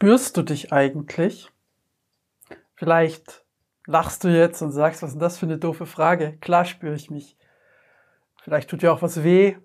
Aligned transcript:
Spürst 0.00 0.36
du 0.36 0.42
dich 0.42 0.72
eigentlich? 0.72 1.50
Vielleicht 2.76 3.44
lachst 3.84 4.22
du 4.22 4.28
jetzt 4.28 4.62
und 4.62 4.70
sagst, 4.70 5.02
was 5.02 5.14
ist 5.14 5.18
das 5.20 5.38
für 5.38 5.46
eine 5.46 5.58
doofe 5.58 5.86
Frage? 5.86 6.36
Klar 6.40 6.64
spüre 6.66 6.94
ich 6.94 7.10
mich. 7.10 7.36
Vielleicht 8.44 8.70
tut 8.70 8.82
dir 8.82 8.92
auch 8.92 9.02
was 9.02 9.24
weh, 9.24 9.56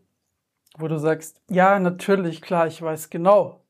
wo 0.76 0.88
du 0.88 0.98
sagst, 0.98 1.40
ja, 1.52 1.78
natürlich, 1.78 2.42
klar, 2.42 2.66
ich 2.66 2.82
weiß 2.82 3.12
genau, 3.12 3.64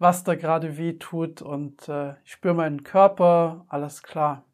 was 0.00 0.24
da 0.24 0.34
gerade 0.34 0.78
weh 0.78 0.94
tut 0.94 1.42
und 1.42 1.88
äh, 1.88 2.14
ich 2.24 2.32
spüre 2.32 2.54
meinen 2.54 2.82
Körper, 2.82 3.64
alles 3.68 4.02
klar. 4.02 4.44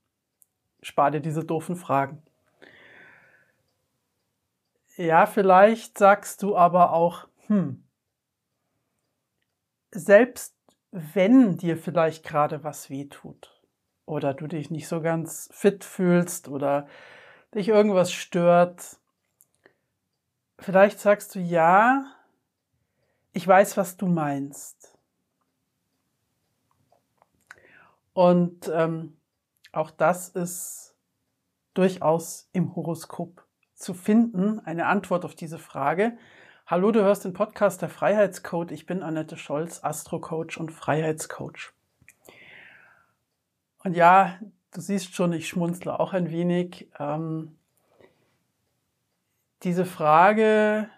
Spar 0.82 1.10
dir 1.10 1.20
diese 1.20 1.42
doofen 1.42 1.76
Fragen. 1.76 2.22
Ja, 4.98 5.24
vielleicht 5.24 5.96
sagst 5.96 6.42
du 6.42 6.54
aber 6.54 6.92
auch, 6.92 7.28
hm, 7.46 7.82
selbst 9.90 10.53
wenn 10.96 11.56
dir 11.56 11.76
vielleicht 11.76 12.24
gerade 12.24 12.62
was 12.62 12.88
weh 12.88 13.06
tut 13.06 13.60
oder 14.06 14.32
du 14.32 14.46
dich 14.46 14.70
nicht 14.70 14.86
so 14.86 15.00
ganz 15.00 15.48
fit 15.52 15.82
fühlst 15.82 16.46
oder 16.46 16.86
dich 17.52 17.66
irgendwas 17.66 18.12
stört, 18.12 19.00
vielleicht 20.60 21.00
sagst 21.00 21.34
du 21.34 21.40
ja, 21.40 22.04
ich 23.32 23.46
weiß, 23.46 23.76
was 23.76 23.96
du 23.96 24.06
meinst. 24.06 24.96
Und 28.12 28.70
ähm, 28.72 29.16
auch 29.72 29.90
das 29.90 30.28
ist 30.28 30.94
durchaus 31.74 32.48
im 32.52 32.76
Horoskop 32.76 33.44
zu 33.74 33.94
finden, 33.94 34.60
eine 34.60 34.86
Antwort 34.86 35.24
auf 35.24 35.34
diese 35.34 35.58
Frage. 35.58 36.16
Hallo, 36.66 36.92
du 36.92 37.02
hörst 37.02 37.26
den 37.26 37.34
Podcast 37.34 37.82
der 37.82 37.90
Freiheitscode. 37.90 38.72
Ich 38.72 38.86
bin 38.86 39.02
Annette 39.02 39.36
Scholz, 39.36 39.84
Astrocoach 39.84 40.56
und 40.58 40.72
Freiheitscoach. 40.72 41.74
Und 43.84 43.94
ja, 43.94 44.38
du 44.72 44.80
siehst 44.80 45.14
schon, 45.14 45.34
ich 45.34 45.46
schmunzle 45.46 46.00
auch 46.00 46.14
ein 46.14 46.30
wenig. 46.30 46.88
Ähm, 46.98 47.58
diese 49.62 49.84
Frage 49.84 50.88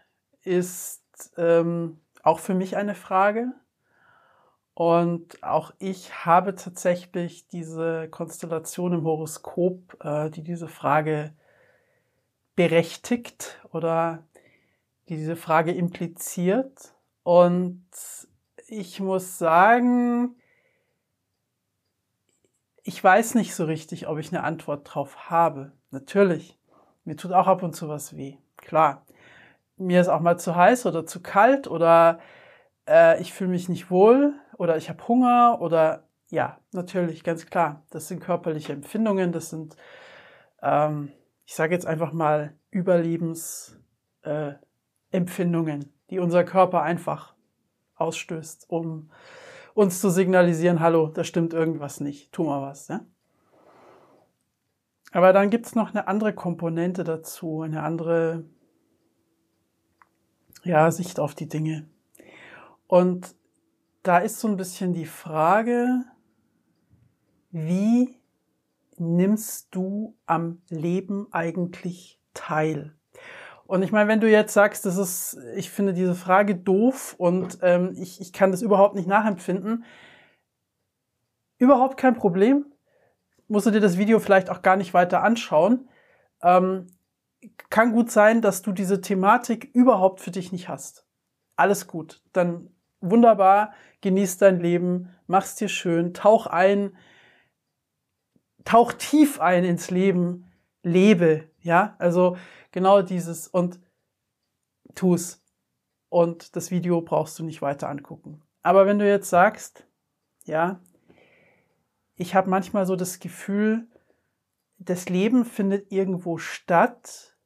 ist 0.42 1.02
ähm, 1.36 1.98
auch 2.22 2.38
für 2.38 2.54
mich 2.54 2.76
eine 2.76 2.94
Frage. 2.94 3.48
Und 4.74 5.42
auch 5.42 5.74
ich 5.80 6.24
habe 6.24 6.54
tatsächlich 6.54 7.48
diese 7.48 8.08
Konstellation 8.08 8.92
im 8.92 9.02
Horoskop, 9.02 9.96
äh, 10.04 10.30
die 10.30 10.44
diese 10.44 10.68
Frage 10.68 11.34
berechtigt 12.54 13.60
oder 13.72 14.22
diese 15.08 15.36
Frage 15.36 15.72
impliziert. 15.72 16.94
Und 17.22 17.86
ich 18.68 19.00
muss 19.00 19.38
sagen, 19.38 20.36
ich 22.82 23.02
weiß 23.02 23.34
nicht 23.34 23.54
so 23.54 23.64
richtig, 23.64 24.06
ob 24.06 24.18
ich 24.18 24.32
eine 24.32 24.44
Antwort 24.44 24.82
drauf 24.84 25.30
habe. 25.30 25.72
Natürlich, 25.90 26.58
mir 27.04 27.16
tut 27.16 27.32
auch 27.32 27.46
ab 27.46 27.62
und 27.62 27.74
zu 27.74 27.88
was 27.88 28.16
weh. 28.16 28.36
Klar, 28.56 29.04
mir 29.76 30.00
ist 30.00 30.08
auch 30.08 30.20
mal 30.20 30.38
zu 30.38 30.54
heiß 30.54 30.86
oder 30.86 31.06
zu 31.06 31.20
kalt 31.20 31.68
oder 31.68 32.20
äh, 32.88 33.20
ich 33.20 33.32
fühle 33.32 33.50
mich 33.50 33.68
nicht 33.68 33.90
wohl 33.90 34.34
oder 34.56 34.76
ich 34.76 34.88
habe 34.88 35.06
Hunger 35.08 35.58
oder 35.60 36.04
ja, 36.28 36.58
natürlich, 36.72 37.22
ganz 37.22 37.46
klar. 37.46 37.84
Das 37.90 38.08
sind 38.08 38.20
körperliche 38.20 38.72
Empfindungen, 38.72 39.32
das 39.32 39.50
sind, 39.50 39.76
ähm, 40.62 41.12
ich 41.44 41.54
sage 41.54 41.74
jetzt 41.74 41.86
einfach 41.86 42.12
mal, 42.12 42.54
Überlebens, 42.70 43.78
äh, 44.22 44.54
Empfindungen, 45.10 45.92
die 46.10 46.18
unser 46.18 46.44
Körper 46.44 46.82
einfach 46.82 47.34
ausstößt, 47.96 48.66
um 48.68 49.10
uns 49.74 50.00
zu 50.00 50.10
signalisieren, 50.10 50.80
hallo, 50.80 51.08
da 51.08 51.24
stimmt 51.24 51.52
irgendwas 51.52 52.00
nicht, 52.00 52.32
tu 52.32 52.44
mal 52.44 52.62
was. 52.62 52.88
Ja? 52.88 53.04
Aber 55.12 55.32
dann 55.32 55.50
gibt 55.50 55.66
es 55.66 55.74
noch 55.74 55.90
eine 55.90 56.08
andere 56.08 56.34
Komponente 56.34 57.04
dazu, 57.04 57.62
eine 57.62 57.82
andere 57.82 58.44
ja, 60.64 60.90
Sicht 60.90 61.20
auf 61.20 61.34
die 61.34 61.48
Dinge. 61.48 61.88
Und 62.86 63.34
da 64.02 64.18
ist 64.18 64.40
so 64.40 64.48
ein 64.48 64.56
bisschen 64.56 64.92
die 64.92 65.06
Frage, 65.06 66.04
wie 67.50 68.20
nimmst 68.98 69.74
du 69.74 70.16
am 70.26 70.62
Leben 70.68 71.26
eigentlich 71.32 72.20
teil? 72.34 72.95
Und 73.66 73.82
ich 73.82 73.90
meine, 73.90 74.08
wenn 74.08 74.20
du 74.20 74.30
jetzt 74.30 74.52
sagst, 74.52 74.86
das 74.86 74.96
ist, 74.96 75.38
ich 75.56 75.70
finde 75.70 75.92
diese 75.92 76.14
Frage 76.14 76.54
doof 76.54 77.14
und 77.18 77.58
ähm, 77.62 77.96
ich, 77.98 78.20
ich 78.20 78.32
kann 78.32 78.52
das 78.52 78.62
überhaupt 78.62 78.94
nicht 78.94 79.08
nachempfinden, 79.08 79.84
überhaupt 81.58 81.96
kein 81.96 82.14
Problem. 82.14 82.66
Musst 83.48 83.66
du 83.66 83.70
dir 83.70 83.80
das 83.80 83.98
Video 83.98 84.20
vielleicht 84.20 84.50
auch 84.50 84.62
gar 84.62 84.76
nicht 84.76 84.94
weiter 84.94 85.22
anschauen. 85.22 85.88
Ähm, 86.42 86.86
kann 87.70 87.92
gut 87.92 88.10
sein, 88.10 88.40
dass 88.40 88.62
du 88.62 88.72
diese 88.72 89.00
Thematik 89.00 89.70
überhaupt 89.74 90.20
für 90.20 90.30
dich 90.30 90.52
nicht 90.52 90.68
hast. 90.68 91.06
Alles 91.56 91.86
gut. 91.86 92.22
Dann 92.32 92.70
wunderbar, 93.00 93.72
genieß 94.00 94.38
dein 94.38 94.60
Leben, 94.60 95.10
mach's 95.26 95.56
dir 95.56 95.68
schön, 95.68 96.14
tauch 96.14 96.46
ein, 96.46 96.96
tauch 98.64 98.92
tief 98.92 99.40
ein 99.40 99.64
ins 99.64 99.90
Leben, 99.90 100.52
lebe, 100.82 101.48
ja, 101.66 101.96
also 101.98 102.36
genau 102.70 103.02
dieses 103.02 103.48
und 103.48 103.80
tu's. 104.94 105.42
Und 106.08 106.56
das 106.56 106.70
Video 106.70 107.02
brauchst 107.02 107.38
du 107.38 107.44
nicht 107.44 107.60
weiter 107.60 107.88
angucken. 107.88 108.42
Aber 108.62 108.86
wenn 108.86 108.98
du 108.98 109.06
jetzt 109.06 109.28
sagst, 109.28 109.86
ja, 110.44 110.80
ich 112.14 112.34
habe 112.34 112.48
manchmal 112.48 112.86
so 112.86 112.96
das 112.96 113.18
Gefühl, 113.18 113.88
das 114.78 115.08
Leben 115.08 115.44
findet 115.44 115.90
irgendwo 115.90 116.38
statt, 116.38 117.36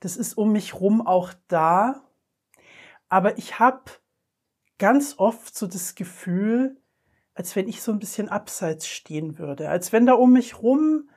das 0.00 0.16
ist 0.16 0.34
um 0.34 0.52
mich 0.52 0.74
rum 0.74 1.06
auch 1.06 1.32
da, 1.46 2.02
aber 3.08 3.38
ich 3.38 3.58
habe 3.58 3.84
ganz 4.78 5.14
oft 5.18 5.56
so 5.56 5.66
das 5.66 5.94
Gefühl, 5.94 6.80
als 7.34 7.54
wenn 7.56 7.68
ich 7.68 7.82
so 7.82 7.92
ein 7.92 7.98
bisschen 7.98 8.28
abseits 8.28 8.88
stehen 8.88 9.38
würde, 9.38 9.68
als 9.68 9.92
wenn 9.92 10.06
da 10.06 10.14
um 10.14 10.32
mich 10.32 10.60
rum 10.62 11.08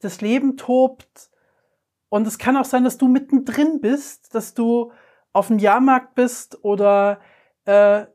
das 0.00 0.20
Leben 0.20 0.56
tobt. 0.56 1.30
Und 2.08 2.26
es 2.26 2.38
kann 2.38 2.56
auch 2.56 2.64
sein, 2.64 2.84
dass 2.84 2.98
du 2.98 3.08
mittendrin 3.08 3.80
bist, 3.80 4.34
dass 4.34 4.54
du 4.54 4.92
auf 5.32 5.48
dem 5.48 5.58
Jahrmarkt 5.58 6.14
bist 6.14 6.64
oder 6.64 7.20
äh, 7.64 8.06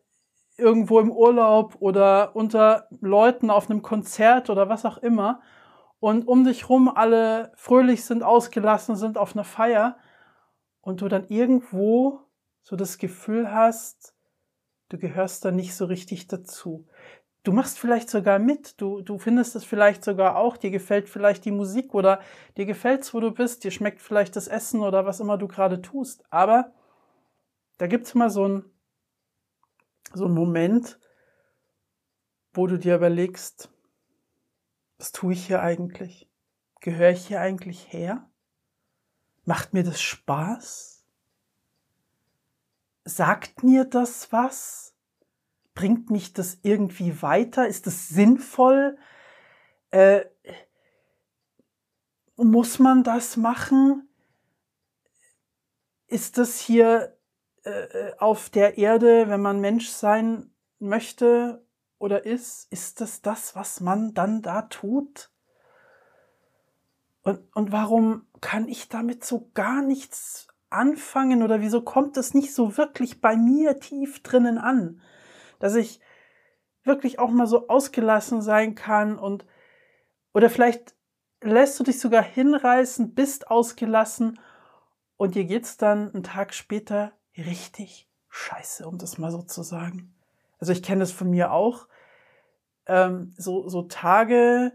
irgendwo 0.57 0.99
im 0.99 1.11
Urlaub 1.11 1.75
oder 1.79 2.35
unter 2.35 2.87
Leuten 3.01 3.49
auf 3.49 3.69
einem 3.69 3.81
Konzert 3.81 4.49
oder 4.49 4.69
was 4.69 4.85
auch 4.85 4.97
immer. 4.97 5.41
Und 5.99 6.27
um 6.27 6.43
dich 6.43 6.69
rum 6.69 6.89
alle 6.89 7.51
fröhlich 7.55 8.03
sind, 8.03 8.23
ausgelassen 8.23 8.95
sind 8.95 9.17
auf 9.17 9.35
einer 9.35 9.45
Feier. 9.45 9.97
Und 10.81 11.01
du 11.01 11.07
dann 11.07 11.27
irgendwo 11.29 12.19
so 12.61 12.75
das 12.75 12.97
Gefühl 12.97 13.51
hast, 13.53 14.15
du 14.89 14.97
gehörst 14.97 15.45
da 15.45 15.51
nicht 15.51 15.75
so 15.75 15.85
richtig 15.85 16.27
dazu. 16.27 16.87
Du 17.43 17.51
machst 17.51 17.77
vielleicht 17.77 18.09
sogar 18.09 18.39
mit, 18.39 18.79
du, 18.79 19.01
du 19.01 19.17
findest 19.17 19.55
es 19.55 19.65
vielleicht 19.65 20.03
sogar 20.03 20.37
auch, 20.37 20.55
dir 20.55 20.71
gefällt 20.71 21.09
vielleicht 21.09 21.43
die 21.45 21.51
Musik 21.51 21.93
oder 21.93 22.21
dir 22.55 22.65
gefällt's, 22.65 23.13
wo 23.13 23.19
du 23.19 23.31
bist, 23.31 23.63
dir 23.63 23.71
schmeckt 23.71 24.01
vielleicht 24.01 24.35
das 24.35 24.47
Essen 24.47 24.81
oder 24.81 25.05
was 25.05 25.19
immer 25.19 25.37
du 25.37 25.47
gerade 25.47 25.81
tust. 25.81 26.23
Aber 26.29 26.71
da 27.77 27.87
gibt's 27.87 28.15
mal 28.15 28.29
so 28.29 28.47
ein, 28.47 28.65
so 30.13 30.25
ein 30.25 30.33
Moment, 30.33 30.99
wo 32.53 32.67
du 32.67 32.79
dir 32.79 32.95
überlegst, 32.95 33.69
was 34.97 35.11
tue 35.11 35.33
ich 35.33 35.47
hier 35.47 35.61
eigentlich? 35.61 36.29
Gehöre 36.79 37.11
ich 37.11 37.27
hier 37.27 37.41
eigentlich 37.41 37.91
her? 37.91 38.29
Macht 39.43 39.73
mir 39.73 39.83
das 39.83 40.01
Spaß? 40.01 40.93
sagt 43.05 43.63
mir 43.63 43.85
das 43.85 44.31
was? 44.31 44.92
Bringt 45.75 46.09
mich 46.09 46.33
das 46.33 46.59
irgendwie 46.61 47.21
weiter? 47.21 47.67
Ist 47.67 47.87
das 47.87 48.09
sinnvoll? 48.09 48.97
Äh, 49.91 50.25
muss 52.35 52.79
man 52.79 53.03
das 53.03 53.37
machen? 53.37 54.07
Ist 56.07 56.37
das 56.37 56.59
hier 56.59 57.17
äh, 57.63 58.11
auf 58.17 58.49
der 58.49 58.77
Erde, 58.77 59.29
wenn 59.29 59.41
man 59.41 59.61
Mensch 59.61 59.89
sein 59.89 60.51
möchte 60.79 61.65
oder 61.97 62.25
ist, 62.25 62.71
ist 62.71 63.01
das 63.01 63.21
das, 63.21 63.55
was 63.55 63.79
man 63.79 64.13
dann 64.13 64.41
da 64.41 64.63
tut? 64.63 65.31
Und, 67.23 67.39
und 67.55 67.71
warum 67.71 68.27
kann 68.41 68.67
ich 68.67 68.89
damit 68.89 69.23
so 69.23 69.49
gar 69.53 69.81
nichts 69.81 70.47
anfangen 70.69 71.43
oder 71.43 71.61
wieso 71.61 71.81
kommt 71.81 72.17
es 72.17 72.33
nicht 72.33 72.53
so 72.53 72.77
wirklich 72.77 73.21
bei 73.21 73.37
mir 73.37 73.79
tief 73.79 74.21
drinnen 74.21 74.57
an, 74.57 74.99
dass 75.59 75.75
ich 75.75 75.99
wirklich 76.83 77.19
auch 77.19 77.29
mal 77.29 77.47
so 77.47 77.67
ausgelassen 77.69 78.41
sein 78.41 78.75
kann 78.75 79.17
und 79.17 79.45
oder 80.33 80.49
vielleicht 80.49 80.95
lässt 81.41 81.79
du 81.79 81.83
dich 81.83 81.99
sogar 81.99 82.23
hinreißen, 82.23 83.13
bist 83.13 83.49
ausgelassen 83.51 84.39
und 85.17 85.35
dir 85.35 85.45
geht's 85.45 85.77
dann 85.77 86.13
einen 86.13 86.23
Tag 86.23 86.53
später 86.53 87.13
richtig 87.37 88.09
scheiße, 88.29 88.87
um 88.87 88.97
das 88.97 89.17
mal 89.17 89.31
so 89.31 89.41
zu 89.43 89.63
sagen. 89.63 90.15
Also 90.59 90.73
ich 90.73 90.83
kenne 90.83 91.03
es 91.03 91.11
von 91.11 91.29
mir 91.29 91.51
auch. 91.51 91.87
ähm, 92.85 93.33
so, 93.37 93.67
so 93.69 93.83
Tage, 93.83 94.73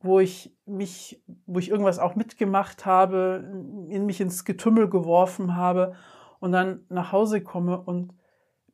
wo 0.00 0.20
ich 0.20 0.54
mich, 0.66 1.22
wo 1.46 1.58
ich 1.58 1.70
irgendwas 1.70 1.98
auch 1.98 2.14
mitgemacht 2.14 2.86
habe, 2.86 3.44
in 3.88 4.06
mich 4.06 4.20
ins 4.20 4.44
Getümmel 4.44 4.88
geworfen 4.88 5.56
habe 5.56 5.94
und 6.40 6.52
dann 6.52 6.84
nach 6.88 7.12
Hause 7.12 7.42
komme 7.42 7.80
und 7.80 8.12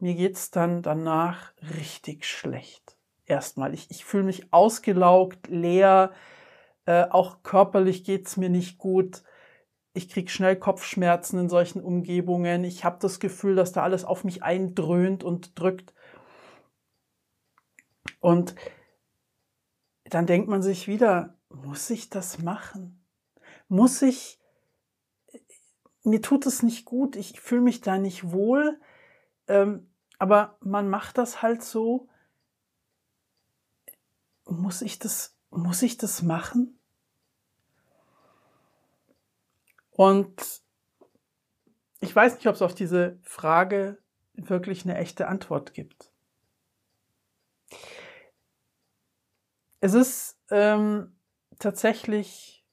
mir 0.02 0.14
geht's 0.14 0.50
dann 0.50 0.82
danach 0.82 1.52
richtig 1.78 2.24
schlecht. 2.24 2.96
Erstmal. 3.26 3.74
Ich, 3.74 3.90
ich 3.90 4.04
fühle 4.04 4.24
mich 4.24 4.52
ausgelaugt, 4.52 5.48
leer, 5.48 6.12
äh, 6.86 7.04
auch 7.04 7.42
körperlich 7.42 8.04
geht's 8.04 8.36
mir 8.36 8.50
nicht 8.50 8.78
gut. 8.78 9.22
Ich 9.92 10.08
krieg 10.08 10.30
schnell 10.30 10.56
Kopfschmerzen 10.56 11.38
in 11.38 11.48
solchen 11.48 11.80
Umgebungen. 11.80 12.64
Ich 12.64 12.84
habe 12.84 12.98
das 13.00 13.20
Gefühl, 13.20 13.54
dass 13.54 13.72
da 13.72 13.82
alles 13.82 14.04
auf 14.04 14.24
mich 14.24 14.42
eindröhnt 14.42 15.24
und 15.24 15.58
drückt. 15.58 15.94
Und 18.20 18.54
dann 20.04 20.26
denkt 20.26 20.48
man 20.48 20.62
sich 20.62 20.88
wieder, 20.88 21.38
muss 21.48 21.90
ich 21.90 22.10
das 22.10 22.38
machen? 22.38 23.04
Muss 23.68 24.02
ich, 24.02 24.40
mir 26.02 26.22
tut 26.22 26.46
es 26.46 26.62
nicht 26.62 26.84
gut, 26.84 27.16
ich 27.16 27.40
fühle 27.40 27.62
mich 27.62 27.80
da 27.80 27.98
nicht 27.98 28.32
wohl, 28.32 28.80
ähm, 29.46 29.89
aber 30.20 30.58
man 30.60 30.88
macht 30.88 31.16
das 31.18 31.40
halt 31.40 31.64
so. 31.64 32.06
Muss 34.44 34.82
ich 34.82 34.98
das, 34.98 35.34
muss 35.48 35.80
ich 35.82 35.96
das 35.96 36.22
machen? 36.22 36.78
Und 39.92 40.60
ich 42.00 42.14
weiß 42.14 42.34
nicht, 42.34 42.46
ob 42.46 42.54
es 42.54 42.62
auf 42.62 42.74
diese 42.74 43.18
Frage 43.22 43.98
wirklich 44.34 44.84
eine 44.84 44.98
echte 44.98 45.26
Antwort 45.26 45.72
gibt. 45.72 46.12
Es 49.80 49.94
ist 49.94 50.38
ähm, 50.50 51.16
tatsächlich, 51.58 52.66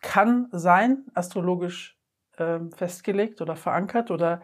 kann 0.00 0.48
sein, 0.52 1.06
astrologisch 1.14 1.98
ähm, 2.38 2.70
festgelegt 2.70 3.40
oder 3.40 3.56
verankert 3.56 4.12
oder 4.12 4.42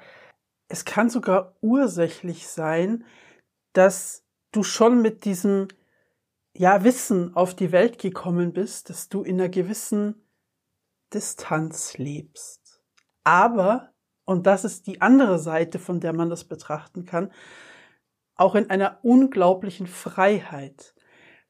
es 0.73 0.87
kann 0.87 1.11
sogar 1.11 1.55
ursächlich 1.61 2.49
sein, 2.49 3.05
dass 3.75 4.25
du 4.53 4.63
schon 4.63 5.03
mit 5.03 5.27
diesem 5.27 5.69
ja, 6.57 6.83
Wissen 6.83 7.37
auf 7.37 7.55
die 7.55 7.73
Welt 7.73 7.99
gekommen 7.99 8.55
bist, 8.55 8.89
dass 8.89 9.11
du 9.11 9.23
in 9.23 9.39
einer 9.39 9.51
gewissen 9.51 10.27
Distanz 11.13 11.99
lebst. 11.99 12.83
Aber, 13.23 13.93
und 14.25 14.47
das 14.47 14.65
ist 14.65 14.87
die 14.87 15.03
andere 15.03 15.39
Seite, 15.39 15.79
von 15.79 16.01
der 16.01 16.15
man 16.15 16.31
das 16.31 16.45
betrachten 16.45 17.05
kann, 17.05 17.31
auch 18.35 18.55
in 18.55 18.71
einer 18.71 18.99
unglaublichen 19.03 19.87
Freiheit. 19.87 20.95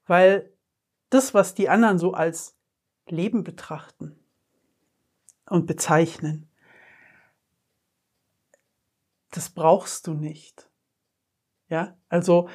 Weil 0.04 0.52
das, 1.10 1.32
was 1.32 1.54
die 1.54 1.68
anderen 1.68 1.98
so 2.00 2.12
als 2.12 2.56
Leben 3.06 3.44
betrachten 3.44 4.18
und 5.48 5.66
bezeichnen, 5.68 6.51
das 9.32 9.50
brauchst 9.50 10.06
du 10.06 10.14
nicht. 10.14 10.68
Ja, 11.68 11.96
also 12.08 12.48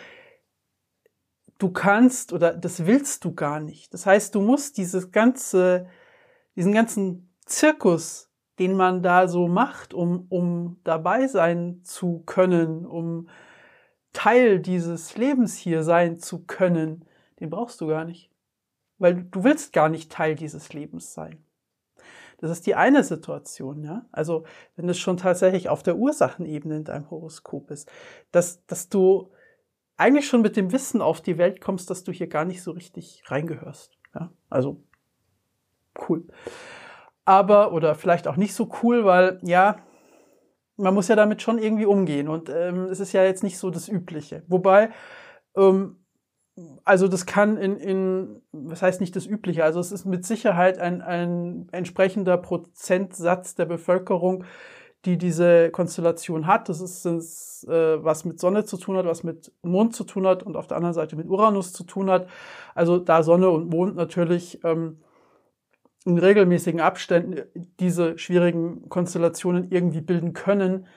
du 1.57 1.71
kannst 1.71 2.33
oder 2.33 2.53
das 2.55 2.85
willst 2.85 3.25
du 3.25 3.33
gar 3.33 3.59
nicht. 3.59 3.93
Das 3.93 4.05
heißt, 4.05 4.33
du 4.35 4.41
musst 4.41 4.77
dieses 4.77 5.11
ganze, 5.11 5.89
diesen 6.55 6.71
ganzen 6.71 7.35
Zirkus, 7.45 8.31
den 8.59 8.75
man 8.75 9.01
da 9.01 9.27
so 9.27 9.47
macht, 9.47 9.93
um, 9.93 10.27
um 10.29 10.79
dabei 10.83 11.27
sein 11.27 11.81
zu 11.83 12.23
können, 12.25 12.85
um 12.85 13.29
Teil 14.13 14.59
dieses 14.59 15.17
Lebens 15.17 15.57
hier 15.57 15.83
sein 15.83 16.19
zu 16.19 16.45
können, 16.45 17.05
den 17.39 17.49
brauchst 17.49 17.81
du 17.81 17.87
gar 17.87 18.05
nicht. 18.05 18.31
Weil 18.99 19.23
du 19.23 19.43
willst 19.43 19.73
gar 19.73 19.89
nicht 19.89 20.11
Teil 20.11 20.35
dieses 20.35 20.73
Lebens 20.73 21.13
sein. 21.13 21.43
Das 22.37 22.51
ist 22.51 22.67
die 22.67 22.75
eine 22.75 23.03
Situation, 23.03 23.83
ja. 23.83 24.05
Also, 24.11 24.45
wenn 24.75 24.87
es 24.89 24.97
schon 24.99 25.17
tatsächlich 25.17 25.69
auf 25.69 25.81
der 25.81 25.97
Ursachenebene 25.97 26.77
in 26.77 26.83
deinem 26.83 27.09
Horoskop 27.09 27.71
ist, 27.71 27.91
dass, 28.31 28.65
dass 28.67 28.89
du 28.89 29.31
eigentlich 29.97 30.27
schon 30.27 30.41
mit 30.41 30.55
dem 30.55 30.71
Wissen 30.71 31.01
auf 31.01 31.21
die 31.21 31.37
Welt 31.37 31.59
kommst, 31.61 31.89
dass 31.89 32.03
du 32.03 32.11
hier 32.11 32.27
gar 32.27 32.45
nicht 32.45 32.61
so 32.61 32.71
richtig 32.71 33.23
reingehörst. 33.25 33.97
Ja, 34.13 34.31
also 34.49 34.83
cool. 36.07 36.27
Aber, 37.25 37.73
oder 37.73 37.95
vielleicht 37.95 38.27
auch 38.27 38.37
nicht 38.37 38.53
so 38.53 38.69
cool, 38.83 39.03
weil 39.03 39.39
ja, 39.41 39.77
man 40.77 40.93
muss 40.93 41.07
ja 41.07 41.15
damit 41.15 41.41
schon 41.41 41.57
irgendwie 41.57 41.85
umgehen 41.85 42.27
und 42.27 42.49
ähm, 42.49 42.85
es 42.85 42.99
ist 42.99 43.13
ja 43.13 43.23
jetzt 43.23 43.43
nicht 43.43 43.57
so 43.57 43.71
das 43.71 43.89
Übliche. 43.89 44.43
Wobei, 44.47 44.91
ähm, 45.55 45.97
also 46.85 47.07
das 47.07 47.25
kann 47.25 47.57
in, 47.57 47.77
in, 47.77 48.41
was 48.51 48.81
heißt 48.81 48.99
nicht 48.99 49.15
das 49.15 49.27
Übliche, 49.27 49.63
also 49.63 49.79
es 49.79 49.91
ist 49.91 50.05
mit 50.05 50.25
Sicherheit 50.25 50.79
ein, 50.79 51.01
ein 51.01 51.67
entsprechender 51.71 52.37
Prozentsatz 52.37 53.55
der 53.55 53.65
Bevölkerung, 53.65 54.43
die 55.05 55.17
diese 55.17 55.69
Konstellation 55.69 56.47
hat. 56.47 56.69
Das 56.69 56.81
ist, 56.81 57.05
das, 57.05 57.65
äh, 57.69 58.03
was 58.03 58.25
mit 58.25 58.39
Sonne 58.39 58.65
zu 58.65 58.77
tun 58.77 58.97
hat, 58.97 59.05
was 59.05 59.23
mit 59.23 59.51
Mond 59.61 59.95
zu 59.95 60.03
tun 60.03 60.25
hat 60.25 60.43
und 60.43 60.57
auf 60.57 60.67
der 60.67 60.77
anderen 60.77 60.95
Seite 60.95 61.15
mit 61.15 61.27
Uranus 61.27 61.73
zu 61.73 61.83
tun 61.83 62.09
hat. 62.09 62.27
Also 62.73 62.97
da 62.97 63.21
Sonne 63.21 63.49
und 63.49 63.69
Mond 63.69 63.95
natürlich 63.95 64.63
ähm, 64.63 64.99
in 66.05 66.17
regelmäßigen 66.17 66.81
Abständen 66.81 67.43
diese 67.79 68.17
schwierigen 68.17 68.89
Konstellationen 68.89 69.69
irgendwie 69.69 70.01
bilden 70.01 70.33
können, 70.33 70.87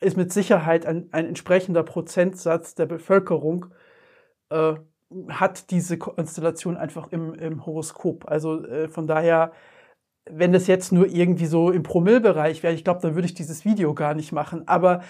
ist 0.00 0.16
mit 0.16 0.32
Sicherheit 0.32 0.86
ein, 0.86 1.08
ein 1.12 1.26
entsprechender 1.26 1.82
Prozentsatz 1.84 2.74
der 2.74 2.86
Bevölkerung, 2.86 3.66
äh, 4.50 4.74
hat 5.28 5.70
diese 5.70 5.98
Konstellation 5.98 6.76
einfach 6.76 7.08
im, 7.12 7.34
im 7.34 7.64
Horoskop. 7.64 8.28
Also 8.28 8.64
äh, 8.64 8.88
von 8.88 9.06
daher, 9.06 9.52
wenn 10.30 10.52
das 10.52 10.66
jetzt 10.66 10.92
nur 10.92 11.06
irgendwie 11.06 11.46
so 11.46 11.70
im 11.70 11.82
Promillbereich 11.82 12.62
wäre, 12.62 12.74
ich 12.74 12.84
glaube, 12.84 13.00
dann 13.00 13.14
würde 13.14 13.26
ich 13.26 13.34
dieses 13.34 13.64
Video 13.64 13.94
gar 13.94 14.14
nicht 14.14 14.32
machen. 14.32 14.68
Aber 14.68 15.02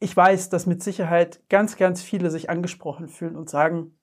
ich 0.00 0.16
weiß, 0.16 0.50
dass 0.50 0.66
mit 0.66 0.82
Sicherheit 0.82 1.40
ganz, 1.48 1.76
ganz 1.76 2.02
viele 2.02 2.30
sich 2.30 2.50
angesprochen 2.50 3.08
fühlen 3.08 3.36
und 3.36 3.48
sagen, 3.48 3.96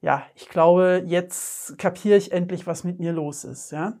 ja, 0.00 0.24
ich 0.34 0.48
glaube, 0.48 1.04
jetzt 1.06 1.78
kapiere 1.78 2.16
ich 2.16 2.32
endlich, 2.32 2.66
was 2.66 2.84
mit 2.84 2.98
mir 2.98 3.12
los 3.12 3.44
ist, 3.44 3.70
ja. 3.72 3.98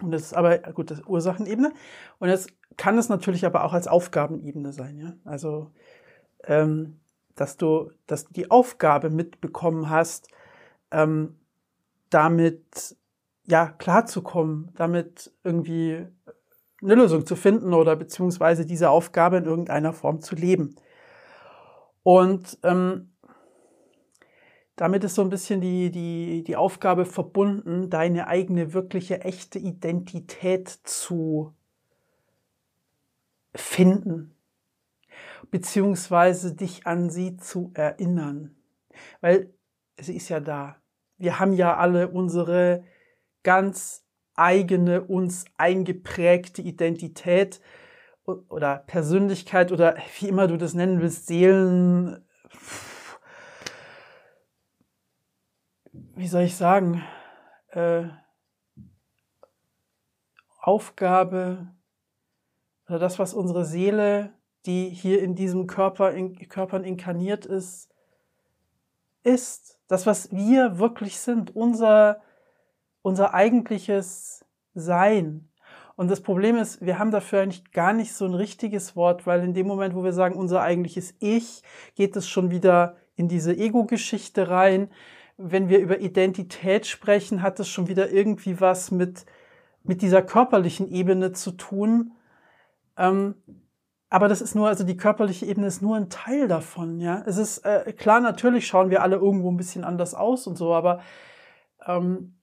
Und 0.00 0.12
das 0.12 0.22
ist 0.22 0.34
aber, 0.34 0.58
gut, 0.58 0.90
das 0.92 1.02
Ursachenebene. 1.04 1.72
Und 2.18 2.28
jetzt 2.28 2.50
kann 2.76 2.96
es 2.98 3.08
natürlich 3.08 3.44
aber 3.44 3.64
auch 3.64 3.72
als 3.72 3.88
Aufgabenebene 3.88 4.72
sein, 4.72 4.98
ja. 4.98 5.14
Also, 5.24 5.72
ähm, 6.44 7.00
dass 7.40 7.56
du, 7.56 7.90
dass 8.06 8.24
du 8.24 8.32
die 8.32 8.50
Aufgabe 8.50 9.10
mitbekommen 9.10 9.90
hast, 9.90 10.28
ähm, 10.90 11.36
damit 12.10 12.96
ja 13.46 13.66
klarzukommen, 13.66 14.70
damit 14.76 15.32
irgendwie 15.44 16.06
eine 16.82 16.94
Lösung 16.94 17.26
zu 17.26 17.36
finden 17.36 17.74
oder 17.74 17.96
beziehungsweise 17.96 18.64
diese 18.64 18.90
Aufgabe 18.90 19.38
in 19.38 19.44
irgendeiner 19.44 19.92
Form 19.92 20.20
zu 20.20 20.34
leben. 20.34 20.76
Und 22.02 22.58
ähm, 22.62 23.10
damit 24.76 25.02
ist 25.02 25.16
so 25.16 25.22
ein 25.22 25.30
bisschen 25.30 25.60
die, 25.60 25.90
die, 25.90 26.44
die 26.44 26.56
Aufgabe 26.56 27.04
verbunden, 27.04 27.90
deine 27.90 28.28
eigene 28.28 28.72
wirkliche 28.74 29.22
echte 29.22 29.58
Identität 29.58 30.68
zu 30.68 31.52
finden, 33.54 34.34
beziehungsweise 35.50 36.54
dich 36.54 36.86
an 36.86 37.10
sie 37.10 37.36
zu 37.36 37.70
erinnern. 37.74 38.56
Weil 39.20 39.54
sie 39.98 40.16
ist 40.16 40.28
ja 40.28 40.40
da. 40.40 40.76
Wir 41.16 41.38
haben 41.38 41.52
ja 41.52 41.76
alle 41.76 42.08
unsere 42.08 42.84
ganz 43.42 44.04
eigene, 44.34 45.02
uns 45.02 45.46
eingeprägte 45.56 46.62
Identität 46.62 47.60
oder 48.24 48.78
Persönlichkeit 48.86 49.72
oder 49.72 49.96
wie 50.18 50.28
immer 50.28 50.46
du 50.46 50.56
das 50.56 50.74
nennen 50.74 51.00
willst, 51.00 51.26
Seelen, 51.26 52.24
wie 56.14 56.28
soll 56.28 56.42
ich 56.42 56.56
sagen, 56.56 57.02
äh, 57.70 58.04
Aufgabe 60.60 61.74
oder 62.86 62.98
das, 62.98 63.18
was 63.18 63.34
unsere 63.34 63.64
Seele 63.64 64.37
die 64.68 64.90
hier 64.90 65.22
in 65.22 65.34
diesem 65.34 65.66
Körper, 65.66 66.12
in 66.12 66.36
Körpern 66.48 66.84
inkarniert 66.84 67.46
ist, 67.46 67.88
ist. 69.22 69.80
Das, 69.88 70.06
was 70.06 70.30
wir 70.30 70.78
wirklich 70.78 71.18
sind, 71.18 71.56
unser, 71.56 72.20
unser 73.00 73.32
eigentliches 73.32 74.44
Sein. 74.74 75.48
Und 75.96 76.10
das 76.10 76.20
Problem 76.20 76.56
ist, 76.56 76.84
wir 76.84 76.98
haben 76.98 77.10
dafür 77.10 77.40
eigentlich 77.40 77.72
gar 77.72 77.94
nicht 77.94 78.12
so 78.12 78.26
ein 78.26 78.34
richtiges 78.34 78.94
Wort, 78.94 79.26
weil 79.26 79.42
in 79.42 79.54
dem 79.54 79.66
Moment, 79.66 79.94
wo 79.94 80.04
wir 80.04 80.12
sagen, 80.12 80.36
unser 80.36 80.60
eigentliches 80.60 81.14
Ich, 81.18 81.62
geht 81.94 82.14
es 82.14 82.28
schon 82.28 82.50
wieder 82.50 82.96
in 83.16 83.26
diese 83.26 83.56
Ego-Geschichte 83.56 84.50
rein. 84.50 84.90
Wenn 85.38 85.70
wir 85.70 85.78
über 85.78 85.98
Identität 86.00 86.86
sprechen, 86.86 87.40
hat 87.40 87.58
es 87.58 87.68
schon 87.68 87.88
wieder 87.88 88.10
irgendwie 88.10 88.60
was 88.60 88.90
mit, 88.90 89.24
mit 89.82 90.02
dieser 90.02 90.20
körperlichen 90.20 90.92
Ebene 90.92 91.32
zu 91.32 91.52
tun. 91.52 92.12
Ähm, 92.98 93.34
aber 94.10 94.28
das 94.28 94.40
ist 94.40 94.54
nur, 94.54 94.68
also 94.68 94.84
die 94.84 94.96
körperliche 94.96 95.46
Ebene 95.46 95.66
ist 95.66 95.82
nur 95.82 95.96
ein 95.96 96.10
Teil 96.10 96.48
davon, 96.48 97.00
ja. 97.00 97.22
Es 97.26 97.36
ist 97.36 97.58
äh, 97.58 97.92
klar, 97.92 98.20
natürlich 98.20 98.66
schauen 98.66 98.90
wir 98.90 99.02
alle 99.02 99.16
irgendwo 99.16 99.50
ein 99.50 99.56
bisschen 99.56 99.84
anders 99.84 100.14
aus 100.14 100.46
und 100.46 100.56
so, 100.56 100.74
aber 100.74 101.00
ähm, 101.86 102.38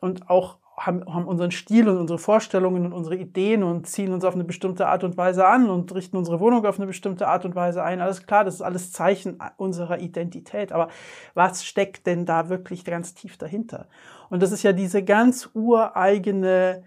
und 0.00 0.28
auch 0.30 0.58
haben, 0.76 1.04
haben 1.12 1.26
unseren 1.26 1.50
Stil 1.50 1.88
und 1.88 1.98
unsere 1.98 2.18
Vorstellungen 2.18 2.86
und 2.86 2.92
unsere 2.92 3.16
Ideen 3.16 3.62
und 3.62 3.86
ziehen 3.86 4.12
uns 4.12 4.24
auf 4.24 4.34
eine 4.34 4.44
bestimmte 4.44 4.86
Art 4.86 5.04
und 5.04 5.16
Weise 5.16 5.46
an 5.46 5.68
und 5.70 5.94
richten 5.94 6.16
unsere 6.16 6.40
Wohnung 6.40 6.64
auf 6.66 6.78
eine 6.78 6.86
bestimmte 6.86 7.28
Art 7.28 7.44
und 7.44 7.54
Weise 7.54 7.82
ein. 7.82 8.00
Alles 8.00 8.26
klar, 8.26 8.44
das 8.44 8.54
ist 8.54 8.62
alles 8.62 8.90
Zeichen 8.92 9.38
unserer 9.58 10.00
Identität. 10.00 10.72
Aber 10.72 10.88
was 11.34 11.64
steckt 11.64 12.06
denn 12.06 12.26
da 12.26 12.48
wirklich 12.48 12.84
ganz 12.84 13.14
tief 13.14 13.36
dahinter? 13.38 13.88
Und 14.30 14.42
das 14.42 14.50
ist 14.50 14.62
ja 14.62 14.72
diese 14.72 15.04
ganz 15.04 15.50
ureigene, 15.54 16.84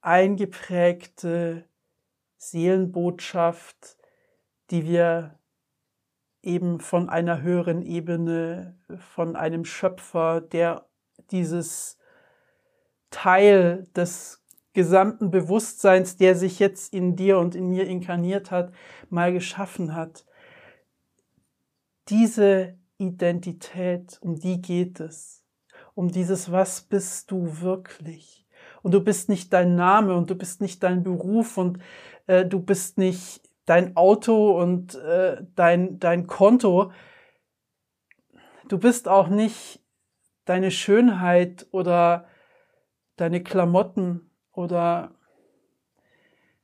eingeprägte 0.00 1.67
Seelenbotschaft, 2.38 3.98
die 4.70 4.86
wir 4.86 5.38
eben 6.42 6.80
von 6.80 7.08
einer 7.08 7.42
höheren 7.42 7.82
Ebene, 7.82 8.78
von 8.98 9.36
einem 9.36 9.64
Schöpfer, 9.64 10.40
der 10.40 10.86
dieses 11.30 11.98
Teil 13.10 13.86
des 13.96 14.44
gesamten 14.72 15.30
Bewusstseins, 15.30 16.16
der 16.16 16.36
sich 16.36 16.58
jetzt 16.58 16.94
in 16.94 17.16
dir 17.16 17.38
und 17.38 17.54
in 17.54 17.68
mir 17.68 17.86
inkarniert 17.86 18.50
hat, 18.50 18.72
mal 19.10 19.32
geschaffen 19.32 19.94
hat. 19.94 20.24
Diese 22.08 22.78
Identität, 22.96 24.18
um 24.20 24.36
die 24.36 24.62
geht 24.62 25.00
es. 25.00 25.44
Um 25.94 26.08
dieses, 26.08 26.52
was 26.52 26.82
bist 26.82 27.30
du 27.30 27.60
wirklich? 27.60 28.46
Und 28.82 28.94
du 28.94 29.00
bist 29.00 29.28
nicht 29.28 29.52
dein 29.52 29.74
Name 29.74 30.14
und 30.14 30.30
du 30.30 30.36
bist 30.36 30.60
nicht 30.60 30.82
dein 30.82 31.02
Beruf 31.02 31.58
und 31.58 31.80
äh, 32.28 32.46
du 32.46 32.60
bist 32.60 32.98
nicht 32.98 33.42
dein 33.66 33.96
Auto 33.96 34.58
und 34.58 34.94
äh, 34.94 35.42
dein, 35.56 35.98
dein 35.98 36.26
Konto. 36.26 36.92
Du 38.68 38.78
bist 38.78 39.08
auch 39.08 39.28
nicht 39.28 39.80
deine 40.44 40.70
Schönheit 40.70 41.66
oder 41.72 42.26
deine 43.16 43.42
Klamotten 43.42 44.30
oder 44.52 45.12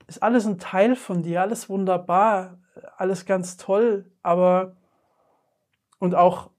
ist 0.07 0.23
alles 0.23 0.47
ein 0.47 0.59
Teil 0.59 0.97
von 0.97 1.23
dir, 1.23 1.43
alles 1.43 1.69
wunderbar, 1.69 2.59
alles 2.97 3.27
ganz 3.27 3.57
toll, 3.57 4.11
aber 4.23 4.77
und 5.99 6.15
auch 6.15 6.51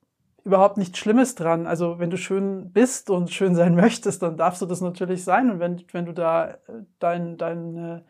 überhaupt 0.44 0.78
nichts 0.78 0.98
Schlimmes 0.98 1.36
dran. 1.36 1.68
Also 1.68 2.00
wenn 2.00 2.10
du 2.10 2.18
schön 2.18 2.72
bist 2.72 3.10
und 3.10 3.32
schön 3.32 3.56
sein 3.56 3.76
möchtest, 3.76 4.22
dann 4.24 4.38
darfst 4.38 4.62
du 4.62 4.66
das 4.66 4.82
natürlich 4.82 5.24
sein. 5.24 5.52
Und 5.52 5.60
wenn, 5.60 5.84
wenn 5.92 6.06
du 6.06 6.14
da 6.14 6.52
äh, 6.52 6.58
dein, 7.00 7.38
dein 7.38 8.04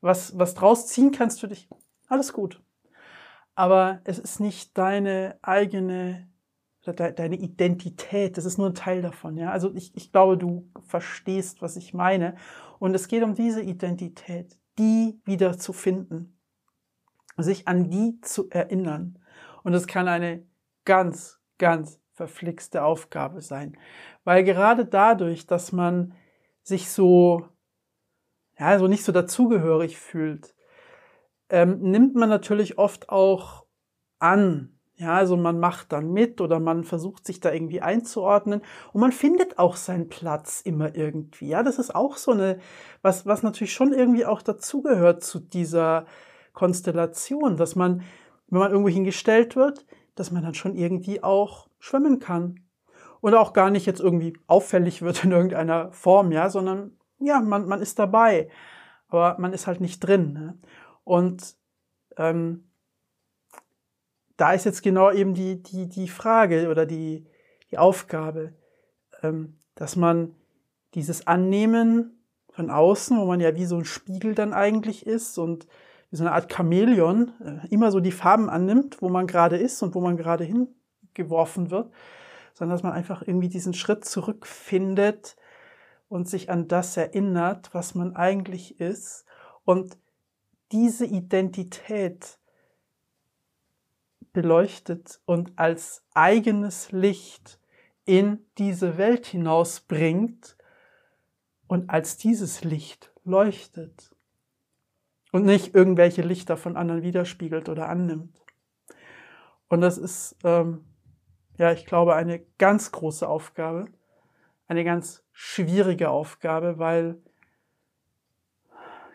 was, 0.00 0.38
was 0.38 0.54
draus 0.54 0.86
ziehen 0.86 1.10
kannst 1.10 1.40
für 1.40 1.48
dich, 1.48 1.68
alles 2.08 2.32
gut. 2.32 2.62
Aber 3.54 4.00
es 4.04 4.18
ist 4.18 4.40
nicht 4.40 4.78
deine 4.78 5.38
eigene 5.42 6.28
deine 6.92 7.36
Identität, 7.36 8.36
das 8.36 8.44
ist 8.44 8.58
nur 8.58 8.68
ein 8.68 8.74
Teil 8.74 9.02
davon. 9.02 9.36
Ja? 9.36 9.50
Also 9.50 9.74
ich, 9.74 9.94
ich 9.94 10.12
glaube, 10.12 10.38
du 10.38 10.70
verstehst, 10.86 11.60
was 11.60 11.76
ich 11.76 11.94
meine. 11.94 12.36
Und 12.78 12.94
es 12.94 13.08
geht 13.08 13.22
um 13.22 13.34
diese 13.34 13.62
Identität, 13.62 14.58
die 14.78 15.20
wieder 15.24 15.58
zu 15.58 15.72
finden, 15.72 16.38
sich 17.36 17.68
an 17.68 17.90
die 17.90 18.20
zu 18.20 18.48
erinnern. 18.50 19.18
Und 19.64 19.74
es 19.74 19.86
kann 19.86 20.08
eine 20.08 20.46
ganz, 20.84 21.40
ganz 21.58 22.00
verflixte 22.12 22.82
Aufgabe 22.82 23.40
sein. 23.40 23.76
Weil 24.24 24.44
gerade 24.44 24.86
dadurch, 24.86 25.46
dass 25.46 25.72
man 25.72 26.14
sich 26.62 26.90
so, 26.90 27.46
ja, 28.58 28.78
so 28.78 28.88
nicht 28.88 29.04
so 29.04 29.12
dazugehörig 29.12 29.98
fühlt, 29.98 30.54
ähm, 31.48 31.80
nimmt 31.80 32.14
man 32.14 32.28
natürlich 32.28 32.78
oft 32.78 33.08
auch 33.08 33.64
an, 34.18 34.78
ja, 34.96 35.14
also 35.14 35.36
man 35.36 35.60
macht 35.60 35.92
dann 35.92 36.12
mit 36.12 36.40
oder 36.40 36.58
man 36.58 36.82
versucht 36.82 37.24
sich 37.24 37.38
da 37.38 37.52
irgendwie 37.52 37.80
einzuordnen 37.80 38.62
und 38.92 39.00
man 39.00 39.12
findet 39.12 39.58
auch 39.58 39.76
seinen 39.76 40.08
Platz 40.08 40.60
immer 40.60 40.96
irgendwie. 40.96 41.48
Ja, 41.48 41.62
das 41.62 41.78
ist 41.78 41.94
auch 41.94 42.16
so 42.16 42.32
eine, 42.32 42.58
was, 43.00 43.24
was 43.24 43.44
natürlich 43.44 43.72
schon 43.72 43.92
irgendwie 43.92 44.26
auch 44.26 44.42
dazugehört 44.42 45.22
zu 45.22 45.38
dieser 45.38 46.06
Konstellation, 46.52 47.56
dass 47.56 47.76
man, 47.76 48.02
wenn 48.48 48.58
man 48.58 48.72
irgendwo 48.72 48.88
hingestellt 48.90 49.54
wird, 49.54 49.86
dass 50.16 50.32
man 50.32 50.42
dann 50.42 50.54
schon 50.54 50.74
irgendwie 50.74 51.22
auch 51.22 51.68
schwimmen 51.78 52.18
kann. 52.18 52.64
Und 53.20 53.34
auch 53.34 53.52
gar 53.52 53.70
nicht 53.70 53.86
jetzt 53.86 54.00
irgendwie 54.00 54.36
auffällig 54.46 55.02
wird 55.02 55.24
in 55.24 55.32
irgendeiner 55.32 55.90
Form, 55.92 56.30
ja, 56.30 56.50
sondern 56.50 56.98
ja, 57.20 57.40
man, 57.40 57.66
man 57.66 57.80
ist 57.80 57.98
dabei. 57.98 58.48
Aber 59.08 59.36
man 59.38 59.52
ist 59.52 59.66
halt 59.66 59.80
nicht 59.80 60.00
drin. 60.00 60.32
Ne? 60.32 60.58
Und 61.04 61.56
ähm, 62.16 62.68
da 64.36 64.52
ist 64.52 64.64
jetzt 64.64 64.82
genau 64.82 65.10
eben 65.10 65.34
die, 65.34 65.62
die, 65.62 65.88
die 65.88 66.08
Frage 66.08 66.68
oder 66.68 66.86
die, 66.86 67.26
die 67.70 67.78
Aufgabe, 67.78 68.54
ähm, 69.22 69.58
dass 69.74 69.96
man 69.96 70.34
dieses 70.94 71.26
Annehmen 71.26 72.24
von 72.50 72.70
außen, 72.70 73.18
wo 73.18 73.24
man 73.26 73.40
ja 73.40 73.54
wie 73.56 73.66
so 73.66 73.76
ein 73.76 73.84
Spiegel 73.84 74.34
dann 74.34 74.52
eigentlich 74.52 75.06
ist 75.06 75.38
und 75.38 75.66
wie 76.10 76.16
so 76.16 76.24
eine 76.24 76.32
Art 76.32 76.52
Chamäleon 76.52 77.32
äh, 77.44 77.68
immer 77.68 77.90
so 77.90 78.00
die 78.00 78.12
Farben 78.12 78.48
annimmt, 78.48 79.02
wo 79.02 79.08
man 79.08 79.26
gerade 79.26 79.56
ist 79.56 79.82
und 79.82 79.94
wo 79.94 80.00
man 80.00 80.16
gerade 80.16 80.44
hingeworfen 80.44 81.70
wird, 81.70 81.92
sondern 82.54 82.74
dass 82.74 82.82
man 82.82 82.92
einfach 82.92 83.22
irgendwie 83.22 83.48
diesen 83.48 83.74
Schritt 83.74 84.04
zurückfindet 84.04 85.36
und 86.08 86.28
sich 86.28 86.50
an 86.50 86.68
das 86.68 86.96
erinnert, 86.96 87.72
was 87.74 87.94
man 87.94 88.16
eigentlich 88.16 88.80
ist 88.80 89.24
und 89.64 89.98
diese 90.72 91.06
Identität 91.06 92.38
beleuchtet 94.32 95.20
und 95.24 95.52
als 95.56 96.04
eigenes 96.14 96.92
Licht 96.92 97.58
in 98.04 98.46
diese 98.56 98.98
Welt 98.98 99.26
hinausbringt 99.26 100.56
und 101.66 101.90
als 101.90 102.16
dieses 102.16 102.64
Licht 102.64 103.12
leuchtet 103.24 104.14
und 105.32 105.44
nicht 105.44 105.74
irgendwelche 105.74 106.22
Lichter 106.22 106.56
von 106.56 106.76
anderen 106.76 107.02
widerspiegelt 107.02 107.68
oder 107.68 107.88
annimmt. 107.88 108.42
Und 109.68 109.82
das 109.82 109.98
ist, 109.98 110.36
ähm, 110.44 110.84
ja, 111.58 111.72
ich 111.72 111.84
glaube, 111.84 112.14
eine 112.14 112.40
ganz 112.58 112.90
große 112.92 113.28
Aufgabe, 113.28 113.86
eine 114.68 114.84
ganz 114.84 115.24
schwierige 115.32 116.10
Aufgabe, 116.10 116.78
weil 116.78 117.16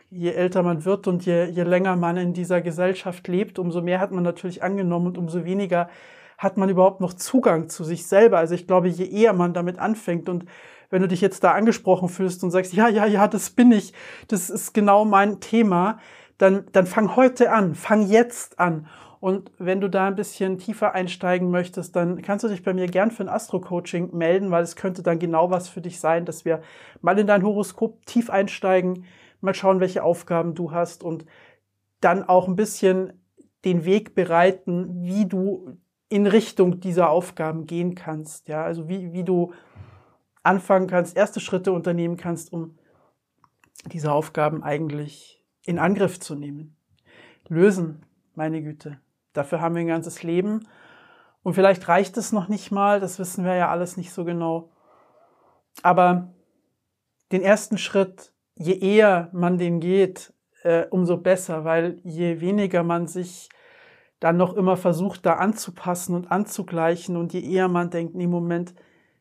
je 0.09 0.31
älter 0.31 0.61
man 0.63 0.85
wird 0.85 1.07
und 1.07 1.25
je, 1.25 1.45
je 1.45 1.63
länger 1.63 1.95
man 1.95 2.17
in 2.17 2.33
dieser 2.33 2.61
Gesellschaft 2.61 3.27
lebt, 3.27 3.57
umso 3.57 3.81
mehr 3.81 3.99
hat 3.99 4.11
man 4.11 4.23
natürlich 4.23 4.61
angenommen 4.61 5.07
und 5.07 5.17
umso 5.17 5.45
weniger 5.45 5.89
hat 6.37 6.57
man 6.57 6.69
überhaupt 6.69 7.01
noch 7.01 7.13
Zugang 7.13 7.69
zu 7.69 7.83
sich 7.83 8.05
selber. 8.05 8.39
Also 8.39 8.55
ich 8.55 8.67
glaube, 8.67 8.89
je 8.89 9.05
eher 9.05 9.33
man 9.33 9.53
damit 9.53 9.79
anfängt 9.79 10.27
und 10.27 10.45
wenn 10.89 11.01
du 11.01 11.07
dich 11.07 11.21
jetzt 11.21 11.43
da 11.43 11.53
angesprochen 11.53 12.09
fühlst 12.09 12.43
und 12.43 12.51
sagst, 12.51 12.73
ja, 12.73 12.87
ja, 12.87 13.05
ja, 13.05 13.27
das 13.27 13.49
bin 13.49 13.71
ich, 13.71 13.93
das 14.27 14.49
ist 14.49 14.73
genau 14.73 15.05
mein 15.05 15.39
Thema, 15.39 15.97
dann, 16.37 16.65
dann 16.71 16.85
fang 16.85 17.15
heute 17.15 17.51
an, 17.51 17.73
fang 17.73 18.07
jetzt 18.07 18.59
an. 18.59 18.87
Und 19.23 19.53
wenn 19.57 19.79
du 19.79 19.89
da 19.89 20.07
ein 20.07 20.17
bisschen 20.17 20.57
tiefer 20.57 20.93
einsteigen 20.93 21.49
möchtest, 21.49 21.95
dann 21.95 22.21
kannst 22.21 22.43
du 22.43 22.49
dich 22.49 22.61
bei 22.61 22.73
mir 22.73 22.87
gern 22.87 23.09
für 23.09 23.23
ein 23.23 23.29
Astro-Coaching 23.29 24.13
melden, 24.13 24.51
weil 24.51 24.63
es 24.63 24.75
könnte 24.75 25.01
dann 25.01 25.17
genau 25.17 25.49
was 25.49 25.69
für 25.69 25.79
dich 25.79 26.01
sein, 26.01 26.25
dass 26.25 26.43
wir 26.43 26.61
mal 27.01 27.17
in 27.17 27.25
dein 27.25 27.41
Horoskop 27.41 28.05
tief 28.05 28.29
einsteigen, 28.29 29.05
mal 29.39 29.55
schauen, 29.55 29.79
welche 29.79 30.03
Aufgaben 30.03 30.55
du 30.55 30.73
hast 30.73 31.05
und 31.05 31.25
dann 32.01 32.27
auch 32.27 32.49
ein 32.49 32.57
bisschen 32.57 33.13
den 33.63 33.85
Weg 33.85 34.13
bereiten, 34.13 35.05
wie 35.05 35.25
du 35.25 35.77
in 36.09 36.27
Richtung 36.27 36.81
dieser 36.81 37.09
Aufgaben 37.09 37.65
gehen 37.65 37.95
kannst. 37.95 38.49
Ja, 38.49 38.65
also 38.65 38.89
wie, 38.89 39.13
wie 39.13 39.23
du 39.23 39.53
anfangen 40.43 40.87
kannst, 40.87 41.15
erste 41.15 41.39
Schritte 41.39 41.71
unternehmen 41.71 42.17
kannst, 42.17 42.51
um 42.51 42.77
diese 43.85 44.11
Aufgaben 44.11 44.63
eigentlich 44.63 45.41
in 45.65 45.79
Angriff 45.79 46.19
zu 46.19 46.35
nehmen. 46.35 46.75
Lösen, 47.47 48.05
meine 48.35 48.61
Güte. 48.61 48.99
Dafür 49.33 49.61
haben 49.61 49.75
wir 49.75 49.81
ein 49.81 49.87
ganzes 49.87 50.23
Leben. 50.23 50.67
Und 51.43 51.53
vielleicht 51.53 51.87
reicht 51.87 52.17
es 52.17 52.31
noch 52.31 52.47
nicht 52.47 52.71
mal, 52.71 52.99
das 52.99 53.19
wissen 53.19 53.43
wir 53.43 53.55
ja 53.55 53.69
alles 53.69 53.97
nicht 53.97 54.13
so 54.13 54.23
genau. 54.23 54.71
Aber 55.81 56.33
den 57.31 57.41
ersten 57.41 57.77
Schritt 57.77 58.33
je 58.55 58.77
eher 58.77 59.29
man 59.33 59.57
den 59.57 59.79
geht, 59.79 60.33
äh, 60.63 60.85
umso 60.89 61.17
besser, 61.17 61.65
weil 61.65 61.99
je 62.03 62.39
weniger 62.39 62.83
man 62.83 63.07
sich 63.07 63.49
dann 64.19 64.37
noch 64.37 64.53
immer 64.53 64.77
versucht, 64.77 65.25
da 65.25 65.33
anzupassen 65.33 66.15
und 66.15 66.31
anzugleichen 66.31 67.17
und 67.17 67.33
je 67.33 67.41
eher 67.41 67.67
man 67.67 67.89
denkt, 67.89 68.15
nee, 68.15 68.27
Moment, 68.27 68.73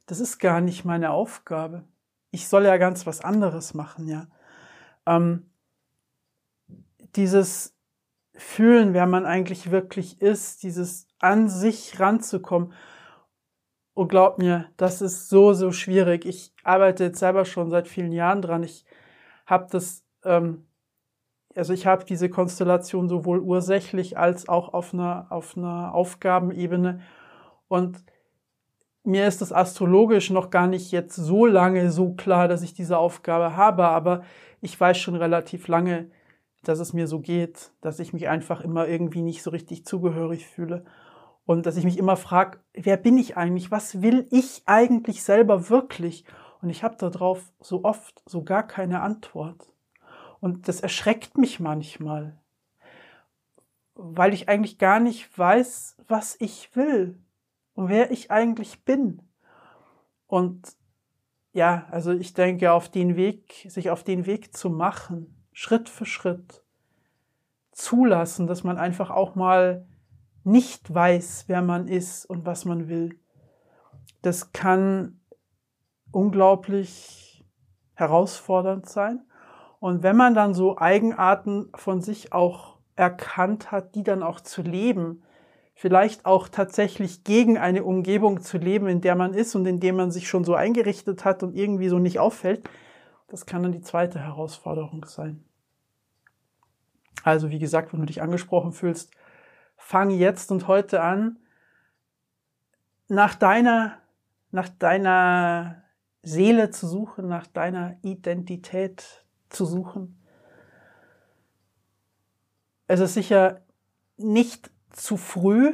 das 0.06 0.20
ist 0.20 0.38
gar 0.38 0.60
nicht 0.60 0.84
meine 0.84 1.10
Aufgabe. 1.10 1.84
Ich 2.30 2.48
soll 2.48 2.64
ja 2.64 2.76
ganz 2.76 3.06
was 3.06 3.20
anderes 3.20 3.74
machen, 3.74 4.06
ja. 4.06 4.28
Ähm, 5.06 5.50
dieses 7.16 7.76
Fühlen, 8.34 8.94
wer 8.94 9.06
man 9.06 9.26
eigentlich 9.26 9.70
wirklich 9.70 10.20
ist, 10.20 10.62
dieses 10.62 11.06
an 11.18 11.48
sich 11.48 12.00
ranzukommen. 12.00 12.72
Und 13.94 14.08
glaub 14.08 14.38
mir, 14.38 14.66
das 14.76 15.02
ist 15.02 15.28
so, 15.28 15.52
so 15.52 15.70
schwierig. 15.70 16.24
Ich 16.24 16.54
arbeite 16.64 17.04
jetzt 17.04 17.18
selber 17.18 17.44
schon 17.44 17.70
seit 17.70 17.88
vielen 17.88 18.12
Jahren 18.12 18.40
dran. 18.40 18.62
Ich 18.62 18.86
habe 19.46 19.66
das 19.70 20.04
ähm, 20.24 20.66
also 21.56 21.72
ich 21.72 21.86
habe 21.86 22.04
diese 22.04 22.28
Konstellation 22.30 23.08
sowohl 23.08 23.40
ursächlich 23.40 24.16
als 24.18 24.48
auch 24.48 24.72
auf 24.72 24.94
einer, 24.94 25.26
auf 25.30 25.56
einer 25.56 25.94
Aufgabenebene. 25.94 27.00
Und 27.68 28.02
mir 29.04 29.26
ist 29.26 29.40
das 29.40 29.52
astrologisch 29.52 30.30
noch 30.30 30.50
gar 30.50 30.66
nicht 30.66 30.92
jetzt 30.92 31.16
so 31.16 31.46
lange 31.46 31.90
so 31.90 32.14
klar, 32.14 32.48
dass 32.48 32.62
ich 32.62 32.74
diese 32.74 32.98
Aufgabe 32.98 33.56
habe, 33.56 33.88
aber 33.88 34.22
ich 34.60 34.78
weiß 34.78 34.98
schon 34.98 35.16
relativ 35.16 35.68
lange, 35.68 36.10
dass 36.62 36.78
es 36.78 36.92
mir 36.92 37.06
so 37.06 37.20
geht, 37.20 37.72
dass 37.80 37.98
ich 37.98 38.12
mich 38.12 38.28
einfach 38.28 38.60
immer 38.60 38.86
irgendwie 38.88 39.22
nicht 39.22 39.42
so 39.42 39.50
richtig 39.50 39.84
zugehörig 39.84 40.46
fühle 40.46 40.84
und 41.44 41.66
dass 41.66 41.76
ich 41.76 41.84
mich 41.84 41.98
immer 41.98 42.16
frage, 42.16 42.58
wer 42.72 42.96
bin 42.96 43.18
ich 43.18 43.36
eigentlich? 43.36 43.70
Was 43.70 44.00
will 44.00 44.26
ich 44.30 44.62
eigentlich 44.66 45.22
selber 45.22 45.68
wirklich? 45.68 46.24
Und 46.60 46.70
ich 46.70 46.84
habe 46.84 46.96
darauf 46.96 47.52
so 47.60 47.84
oft 47.84 48.22
so 48.26 48.44
gar 48.44 48.66
keine 48.66 49.00
Antwort. 49.00 49.72
Und 50.40 50.68
das 50.68 50.80
erschreckt 50.80 51.36
mich 51.38 51.58
manchmal, 51.60 52.40
weil 53.94 54.32
ich 54.32 54.48
eigentlich 54.48 54.78
gar 54.78 55.00
nicht 55.00 55.36
weiß, 55.36 55.96
was 56.06 56.36
ich 56.40 56.74
will 56.74 57.18
und 57.74 57.88
wer 57.88 58.10
ich 58.10 58.30
eigentlich 58.30 58.84
bin. 58.84 59.22
Und 60.26 60.76
ja, 61.52 61.86
also 61.90 62.12
ich 62.12 62.34
denke, 62.34 62.72
auf 62.72 62.88
den 62.88 63.16
Weg, 63.16 63.66
sich 63.68 63.90
auf 63.90 64.04
den 64.04 64.26
Weg 64.26 64.56
zu 64.56 64.70
machen, 64.70 65.41
Schritt 65.52 65.88
für 65.88 66.06
Schritt, 66.06 66.62
zulassen, 67.72 68.46
dass 68.46 68.64
man 68.64 68.78
einfach 68.78 69.10
auch 69.10 69.34
mal 69.34 69.86
nicht 70.44 70.92
weiß, 70.92 71.44
wer 71.46 71.62
man 71.62 71.88
ist 71.88 72.26
und 72.26 72.44
was 72.44 72.64
man 72.64 72.88
will. 72.88 73.18
Das 74.22 74.52
kann 74.52 75.20
unglaublich 76.10 77.44
herausfordernd 77.94 78.88
sein. 78.88 79.20
Und 79.80 80.02
wenn 80.02 80.16
man 80.16 80.34
dann 80.34 80.54
so 80.54 80.78
Eigenarten 80.78 81.70
von 81.74 82.02
sich 82.02 82.32
auch 82.32 82.78
erkannt 82.94 83.72
hat, 83.72 83.94
die 83.94 84.04
dann 84.04 84.22
auch 84.22 84.40
zu 84.40 84.62
leben, 84.62 85.22
vielleicht 85.74 86.26
auch 86.26 86.48
tatsächlich 86.48 87.24
gegen 87.24 87.58
eine 87.58 87.82
Umgebung 87.82 88.40
zu 88.40 88.58
leben, 88.58 88.86
in 88.86 89.00
der 89.00 89.16
man 89.16 89.34
ist 89.34 89.54
und 89.54 89.66
in 89.66 89.80
der 89.80 89.92
man 89.92 90.10
sich 90.10 90.28
schon 90.28 90.44
so 90.44 90.54
eingerichtet 90.54 91.24
hat 91.24 91.42
und 91.42 91.56
irgendwie 91.56 91.88
so 91.88 91.98
nicht 91.98 92.18
auffällt, 92.20 92.68
das 93.32 93.46
kann 93.46 93.62
dann 93.62 93.72
die 93.72 93.80
zweite 93.80 94.20
Herausforderung 94.20 95.06
sein. 95.06 95.42
Also 97.24 97.48
wie 97.48 97.58
gesagt, 97.58 97.92
wenn 97.92 98.00
du 98.00 98.06
dich 98.06 98.20
angesprochen 98.20 98.72
fühlst, 98.72 99.10
fang 99.78 100.10
jetzt 100.10 100.52
und 100.52 100.68
heute 100.68 101.00
an, 101.00 101.38
nach 103.08 103.34
deiner, 103.34 103.96
nach 104.50 104.68
deiner 104.68 105.82
Seele 106.22 106.70
zu 106.70 106.86
suchen, 106.86 107.26
nach 107.26 107.46
deiner 107.46 107.96
Identität 108.02 109.24
zu 109.48 109.64
suchen. 109.64 110.22
Es 112.86 113.00
ist 113.00 113.14
sicher 113.14 113.62
nicht 114.18 114.70
zu 114.90 115.16
früh. 115.16 115.72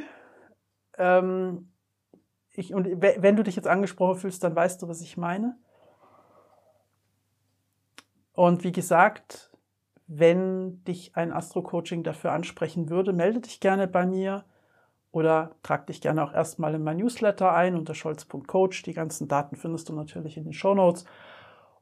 Ähm, 0.97 1.73
ich, 2.51 2.73
und 2.73 2.87
wenn 3.01 3.35
du 3.35 3.43
dich 3.43 3.57
jetzt 3.57 3.67
angesprochen 3.67 4.17
fühlst, 4.17 4.45
dann 4.45 4.55
weißt 4.55 4.81
du, 4.81 4.87
was 4.87 5.01
ich 5.01 5.17
meine. 5.17 5.57
Und 8.39 8.63
wie 8.63 8.71
gesagt, 8.71 9.51
wenn 10.07 10.81
dich 10.85 11.17
ein 11.17 11.33
Astro-Coaching 11.33 12.03
dafür 12.03 12.31
ansprechen 12.31 12.89
würde, 12.89 13.11
melde 13.11 13.41
dich 13.41 13.59
gerne 13.59 13.85
bei 13.85 14.05
mir 14.05 14.45
oder 15.11 15.57
trag 15.61 15.87
dich 15.87 15.99
gerne 15.99 16.23
auch 16.23 16.33
erstmal 16.33 16.73
in 16.73 16.81
mein 16.81 16.95
Newsletter 16.95 17.51
ein 17.51 17.75
unter 17.75 17.93
scholz.coach. 17.93 18.83
Die 18.83 18.93
ganzen 18.93 19.27
Daten 19.27 19.57
findest 19.57 19.89
du 19.89 19.93
natürlich 19.93 20.37
in 20.37 20.45
den 20.45 20.53
Show 20.53 20.73
Notes. 20.73 21.03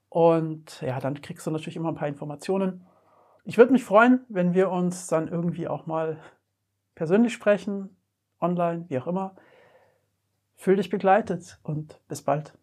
Und 0.10 0.82
ja, 0.82 1.00
dann 1.00 1.22
kriegst 1.22 1.46
du 1.46 1.52
natürlich 1.52 1.76
immer 1.76 1.90
ein 1.90 1.96
paar 1.96 2.08
Informationen. 2.08 2.88
Ich 3.44 3.60
würde 3.60 3.72
mich 3.72 3.84
freuen, 3.84 4.26
wenn 4.28 4.56
wir 4.56 4.72
uns 4.72 5.06
dann 5.06 5.28
irgendwie 5.28 5.68
auch 5.68 5.86
mal 5.86 6.18
persönlich 6.96 7.34
sprechen, 7.34 7.96
online, 8.42 8.86
wie 8.88 8.98
auch 8.98 9.06
immer. 9.06 9.36
Fühl 10.56 10.78
dich 10.78 10.90
begleitet 10.90 11.60
und 11.62 12.02
bis 12.08 12.24
bald. 12.24 12.58